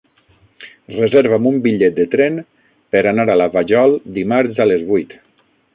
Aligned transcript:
Reserva'm 0.95 1.45
un 1.51 1.59
bitllet 1.67 1.97
de 1.99 2.07
tren 2.15 2.41
per 2.95 3.05
anar 3.13 3.29
a 3.35 3.39
la 3.43 3.51
Vajol 3.59 3.95
dimarts 4.19 4.65
a 4.67 4.71
les 4.73 4.87
vuit. 4.93 5.19